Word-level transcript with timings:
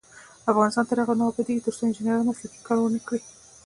افغانستان 0.51 0.83
تر 0.89 0.97
هغو 1.01 1.13
نه 1.19 1.25
ابادیږي، 1.29 1.63
ترڅو 1.65 1.81
انجنیران 1.85 2.23
مسلکي 2.29 2.59
کار 2.67 2.77
ونکړي. 2.81 3.21